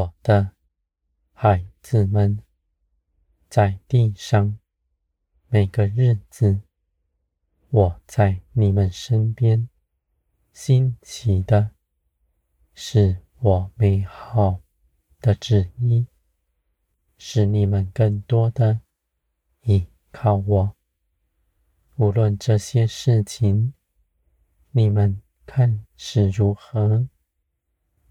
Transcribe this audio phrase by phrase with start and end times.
[0.00, 0.52] 我的
[1.34, 2.42] 孩子们，
[3.50, 4.58] 在地上
[5.48, 6.62] 每个日子，
[7.68, 9.68] 我在你们身边
[10.54, 11.72] 新奇的，
[12.72, 14.62] 是我美好
[15.20, 16.06] 的旨意，
[17.18, 18.80] 使你们更多的
[19.64, 20.76] 依靠我。
[21.96, 23.74] 无论这些事情，
[24.70, 27.06] 你们看是如何，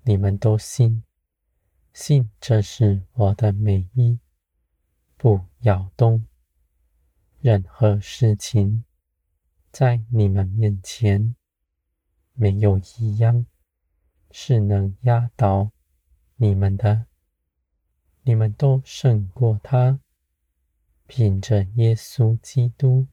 [0.03, 1.03] 你们都信，
[2.01, 4.19] 信这是我的美意，
[5.17, 6.25] 不要动。
[7.41, 8.85] 任何事情，
[9.69, 11.35] 在你们面前，
[12.35, 13.45] 没有一样
[14.31, 15.71] 是能压倒
[16.37, 17.07] 你们的。
[18.23, 19.99] 你们都胜过他，
[21.05, 23.07] 凭着耶稣基督。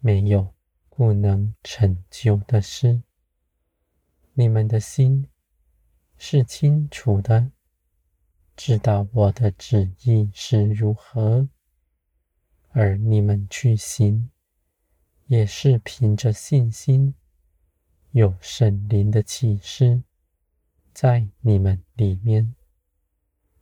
[0.00, 0.54] 没有
[0.90, 3.02] 不能成就的事。
[4.34, 5.26] 你们的心
[6.18, 7.50] 是清楚的，
[8.56, 11.48] 知道我的旨意是如何，
[12.70, 14.30] 而你们去行，
[15.26, 17.14] 也是凭着信心，
[18.12, 20.02] 有圣灵的启示
[20.92, 22.54] 在你们里面。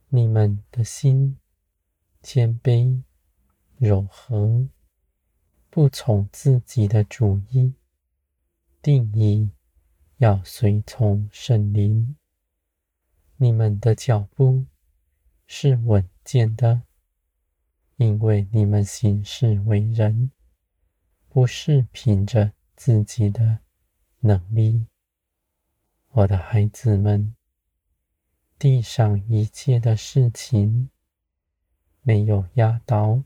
[0.09, 1.39] 你们的心
[2.21, 3.01] 谦卑
[3.77, 4.69] 柔和。
[5.71, 7.73] 不从自己的主意
[8.79, 9.49] 定意，
[10.17, 12.15] 要随从圣灵。
[13.37, 14.67] 你们的脚步
[15.45, 16.83] 是稳健的，
[17.97, 20.31] 因为你们行事为人，
[21.29, 23.59] 不是凭着自己的
[24.19, 24.87] 能力。
[26.09, 27.35] 我的孩子们，
[28.57, 30.89] 地上一切的事情，
[32.01, 33.23] 没有压倒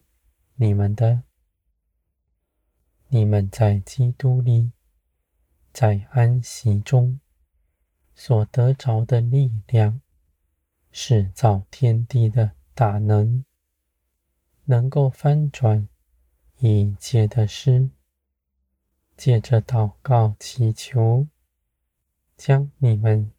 [0.56, 1.24] 你们的。
[3.10, 4.72] 你们在基督里，
[5.72, 7.20] 在安息中
[8.16, 10.02] 所得着的力量，
[11.00, 13.46] 是造天地的大能，
[14.66, 15.88] 能够翻转
[16.58, 17.92] 一切的事。
[19.16, 21.28] 借着祷告祈求，
[22.36, 23.32] 将你们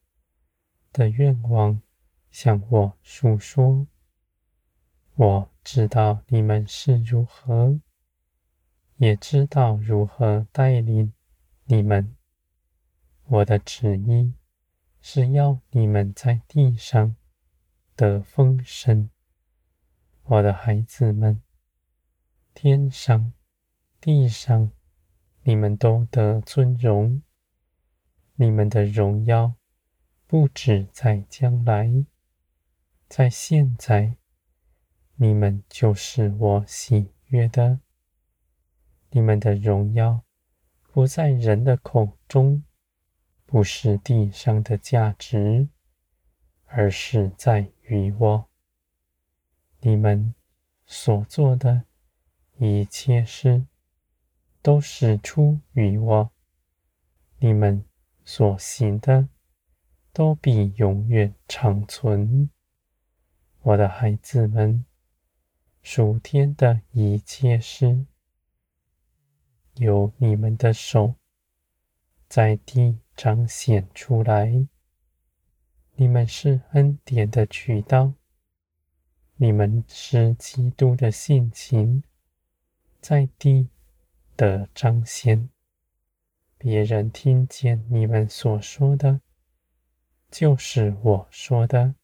[0.93, 1.83] 的愿望
[2.31, 3.89] 向我诉说。
[5.17, 7.81] 我知道你们是如何。
[8.99, 11.13] 也知道如何带领
[11.65, 12.15] 你们。
[13.25, 14.33] 我的旨意
[15.01, 17.17] 是要你们在地上
[17.99, 19.11] 的风声。
[20.23, 21.43] 我的孩子们，
[22.55, 23.33] 天上、
[24.01, 24.71] 地上，
[25.43, 27.21] 你们都得尊荣。
[28.37, 29.55] 你们的荣耀
[30.29, 32.05] 不止在将来，
[33.09, 34.17] 在现在，
[35.17, 37.81] 你们就是我喜悦的。
[39.11, 40.23] 你们的荣耀
[40.93, 42.63] 不在人的口中，
[43.45, 45.69] 不是地上的价值，
[46.69, 48.49] 而是在于我。
[49.81, 50.35] 你们
[50.87, 51.85] 所做的
[52.59, 53.67] 一切事，
[54.63, 56.31] 都是出于我。
[57.39, 57.85] 你们
[58.25, 59.29] 所行的，
[60.13, 62.51] 都必永远长存。
[63.63, 64.85] 我的孩子们，
[65.83, 68.07] 属天的一切事。
[69.75, 71.15] 由你们的手
[72.29, 74.67] 在地彰显出来，
[76.01, 78.13] 你们是恩典的渠道，
[79.35, 82.05] 你们是基督的性情，
[83.01, 83.69] 在地
[84.37, 85.49] 的彰显。
[86.57, 89.21] 别人听见你们所说的，
[90.31, 91.95] 就是我说的；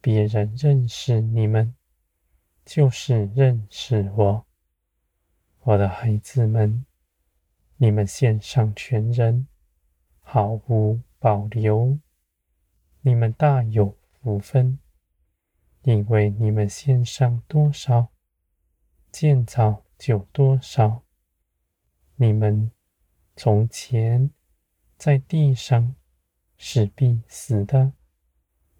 [0.00, 1.74] 别人认识你们，
[2.64, 4.46] 就是认识我。
[5.62, 6.86] 我的孩子们，
[7.76, 9.48] 你们献上全人，
[10.20, 11.98] 毫无保留。
[13.06, 14.78] 你们大有福分，
[15.82, 18.08] 因为你们献上多少，
[19.12, 21.02] 建造就多少。
[22.16, 22.70] 你们
[23.36, 24.30] 从前
[24.96, 25.94] 在地上
[26.56, 27.92] 是必死的，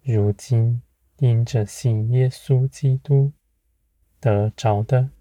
[0.01, 0.81] 如今
[1.17, 3.31] 因着信耶稣基督
[4.19, 5.11] 得着的。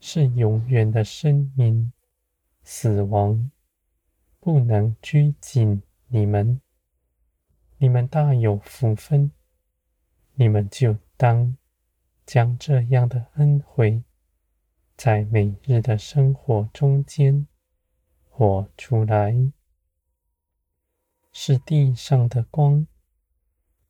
[0.00, 1.92] 是永远的生命，
[2.62, 3.50] 死亡
[4.38, 6.60] 不能拘禁你们。
[7.80, 9.30] 你们大有福分，
[10.34, 11.56] 你们就当
[12.26, 14.02] 将这样的恩惠，
[14.96, 17.46] 在每日的生活中间
[18.28, 19.52] 活出来。
[21.32, 22.84] 是地上的光，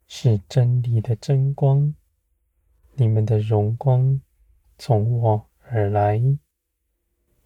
[0.07, 1.95] 是真理的真光。
[2.93, 4.21] 你们的荣光
[4.77, 6.21] 从我而来，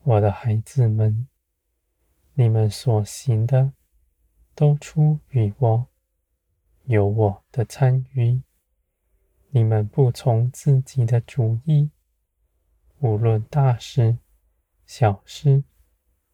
[0.02, 1.28] 我的孩子们，
[2.34, 3.74] 你们所行的
[4.56, 5.86] 都出于我，
[6.92, 8.42] 有我的参与。
[9.48, 11.90] 你们不从自己的主意，
[12.98, 14.18] 无论大事、
[14.84, 15.64] 小事，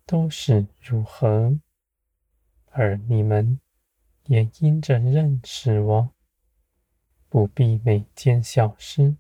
[0.05, 1.61] 都是如何。
[2.71, 3.61] 而你们
[4.25, 6.11] 也因着认识我，
[7.29, 9.17] 不必每件小事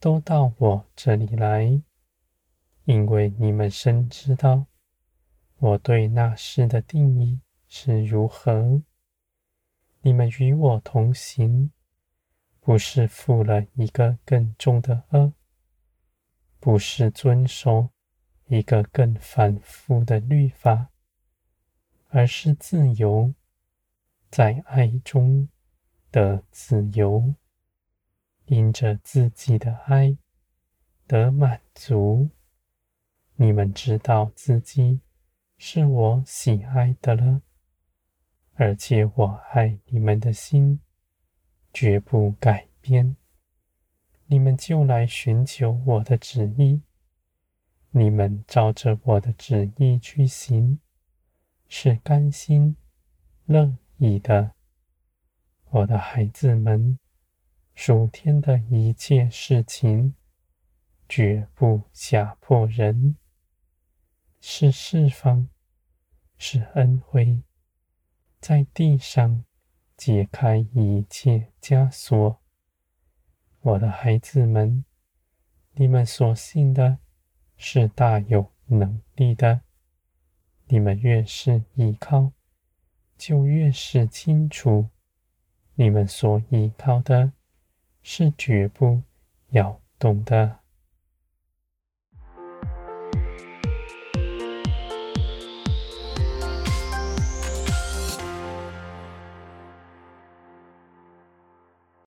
[0.00, 1.80] 都到我这里来，
[2.86, 4.66] 因为你们深知道
[5.58, 8.82] 我对那事的定义是如何。
[10.00, 11.72] 你们与我同行。
[12.62, 15.32] 不是负了一个更重的轭，
[16.60, 17.88] 不是遵守
[18.46, 20.90] 一个更繁复的律法，
[22.08, 23.34] 而是自由，
[24.30, 25.48] 在爱中
[26.12, 27.34] 的自由，
[28.44, 30.18] 因着自己的爱
[31.06, 32.28] 得满足。
[33.36, 35.00] 你们知道自己
[35.56, 37.40] 是我喜爱的了，
[38.62, 40.80] 而且我爱你们的心。
[41.72, 43.16] 绝不改变，
[44.26, 46.82] 你们就来寻求我的旨意。
[47.92, 50.78] 你们照着我的旨意去行，
[51.68, 52.76] 是甘心
[53.46, 54.52] 乐意的。
[55.70, 56.98] 我的孩子们，
[57.74, 60.14] 属天的一切事情，
[61.08, 63.16] 绝不吓迫人，
[64.38, 65.48] 是释放，
[66.36, 67.42] 是恩惠，
[68.40, 69.44] 在地上。
[69.96, 72.40] 解开一切枷锁，
[73.60, 74.82] 我的孩子们，
[75.74, 76.96] 你们所信的
[77.58, 79.60] 是大有能力的。
[80.68, 82.32] 你们越是依靠，
[83.18, 84.88] 就越是清楚，
[85.74, 87.34] 你们所依靠的
[88.00, 89.02] 是绝不
[89.50, 90.59] 摇动的。